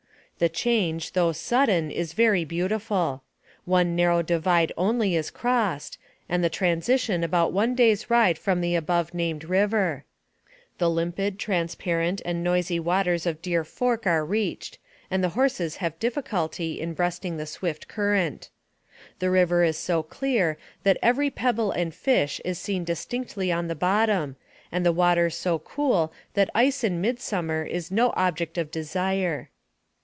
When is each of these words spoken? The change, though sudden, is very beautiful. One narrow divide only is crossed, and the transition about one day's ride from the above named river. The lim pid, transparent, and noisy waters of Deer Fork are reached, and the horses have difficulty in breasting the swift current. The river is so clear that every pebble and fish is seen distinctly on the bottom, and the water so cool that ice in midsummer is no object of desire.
The 0.39 0.49
change, 0.49 1.11
though 1.11 1.33
sudden, 1.33 1.91
is 1.91 2.13
very 2.13 2.45
beautiful. 2.45 3.21
One 3.65 3.95
narrow 3.95 4.23
divide 4.23 4.71
only 4.75 5.13
is 5.15 5.29
crossed, 5.29 5.99
and 6.27 6.43
the 6.43 6.49
transition 6.49 7.23
about 7.23 7.53
one 7.53 7.75
day's 7.75 8.09
ride 8.09 8.39
from 8.39 8.59
the 8.59 8.73
above 8.73 9.13
named 9.13 9.43
river. 9.43 10.03
The 10.79 10.89
lim 10.89 11.11
pid, 11.11 11.37
transparent, 11.37 12.23
and 12.25 12.43
noisy 12.43 12.79
waters 12.79 13.27
of 13.27 13.43
Deer 13.43 13.63
Fork 13.63 14.07
are 14.07 14.25
reached, 14.25 14.79
and 15.11 15.23
the 15.23 15.29
horses 15.37 15.75
have 15.75 15.99
difficulty 15.99 16.79
in 16.81 16.95
breasting 16.95 17.37
the 17.37 17.45
swift 17.45 17.87
current. 17.87 18.49
The 19.19 19.29
river 19.29 19.63
is 19.63 19.77
so 19.77 20.01
clear 20.01 20.57
that 20.81 20.97
every 21.03 21.29
pebble 21.29 21.69
and 21.69 21.93
fish 21.93 22.41
is 22.43 22.57
seen 22.57 22.83
distinctly 22.83 23.51
on 23.51 23.67
the 23.67 23.75
bottom, 23.75 24.37
and 24.71 24.83
the 24.83 24.91
water 24.91 25.29
so 25.29 25.59
cool 25.59 26.11
that 26.33 26.49
ice 26.55 26.83
in 26.83 26.99
midsummer 26.99 27.61
is 27.63 27.91
no 27.91 28.11
object 28.15 28.57
of 28.57 28.71
desire. 28.71 29.49